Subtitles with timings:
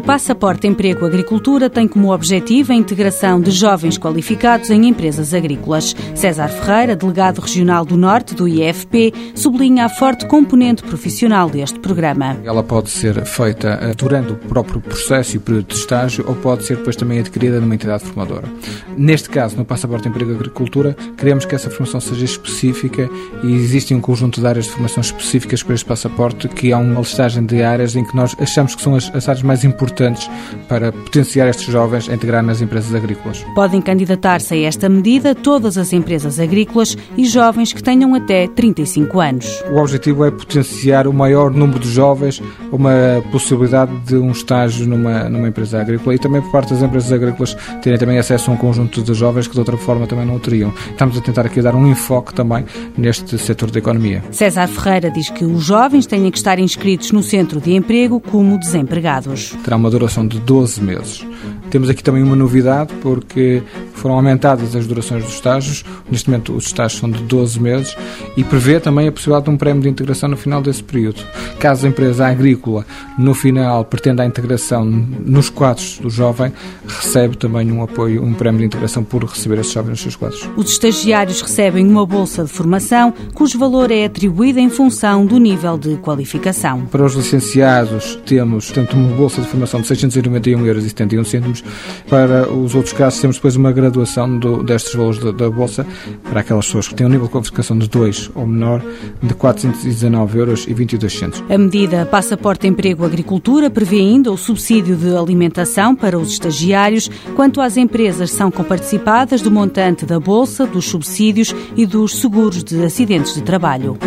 [0.00, 5.94] Passaporte Emprego Agricultura tem como objetivo a integração de jovens qualificados em empresas agrícolas.
[6.14, 12.38] César Ferreira, delegado regional do Norte do IFP, sublinha a forte componente profissional deste programa.
[12.42, 16.34] Ela pode ser feita eh, durante o próprio processo e o período de estágio ou
[16.36, 18.48] pode ser depois também adquirida numa entidade formadora.
[18.96, 23.10] Neste caso, no Passaporte Emprego Agricultura, queremos que essa formação seja específica
[23.44, 27.00] e existe um conjunto de áreas de formação específicas para este passaporte que há uma
[27.00, 30.30] listagem de áreas em que nós achamos que são as, as áreas mais importantes importantes
[30.68, 33.44] para potenciar estes jovens a integrar nas empresas agrícolas.
[33.54, 39.20] Podem candidatar-se a esta medida todas as empresas agrícolas e jovens que tenham até 35
[39.20, 39.64] anos.
[39.70, 45.28] O objetivo é potenciar o maior número de jovens uma possibilidade de um estágio numa,
[45.28, 48.56] numa empresa agrícola e também por parte das empresas agrícolas terem também acesso a um
[48.56, 50.72] conjunto de jovens que de outra forma também não o teriam.
[50.90, 52.64] Estamos a tentar aqui dar um enfoque também
[52.96, 54.22] neste setor da economia.
[54.30, 58.58] César Ferreira diz que os jovens têm que estar inscritos no centro de emprego como
[58.58, 59.56] desempregados.
[59.72, 61.26] Terá uma duração de 12 meses.
[61.70, 63.62] Temos aqui também uma novidade, porque
[64.02, 65.84] foram aumentadas as durações dos estágios.
[66.10, 67.96] Neste momento, os estágios são de 12 meses
[68.36, 71.22] e prevê também a possibilidade de um prémio de integração no final desse período.
[71.60, 72.84] Caso a empresa agrícola,
[73.16, 76.52] no final, pretenda a integração nos quadros do jovem,
[76.84, 80.50] recebe também um apoio, um prémio de integração por receber esse jovem nos seus quadros.
[80.56, 85.78] Os estagiários recebem uma bolsa de formação, cujo valor é atribuído em função do nível
[85.78, 86.86] de qualificação.
[86.86, 91.64] Para os licenciados, temos tanto uma bolsa de formação de 691,71 euros.
[92.08, 95.86] Para os outros casos, temos depois uma graduação do, destes valores da, da, Bolsa
[96.24, 98.82] para aquelas pessoas que têm um nível de qualificação de 2 ou menor
[99.22, 101.44] de 419 euros e 22 centos.
[101.48, 107.60] A medida Passaporte Emprego Agricultura prevê ainda o subsídio de alimentação para os estagiários, quanto
[107.60, 113.34] às empresas são comparticipadas do montante da Bolsa, dos subsídios e dos seguros de acidentes
[113.34, 113.98] de trabalho.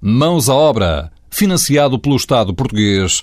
[0.00, 3.22] Mãos à obra, financiado pelo Estado português